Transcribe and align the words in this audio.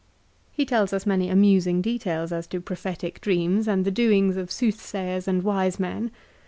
1 0.53 0.53
He 0.53 0.65
tells 0.65 0.93
us 0.93 1.05
many 1.05 1.29
amusing 1.29 1.79
details 1.79 2.31
as 2.31 2.47
to 2.47 2.59
prophetic 2.59 3.21
dreams 3.21 3.67
and 3.67 3.85
the 3.85 3.91
doings 3.91 4.35
of 4.35 4.51
soothsayers 4.51 5.27
and 5.27 5.43
wise 5.43 5.79
men. 5.79 6.09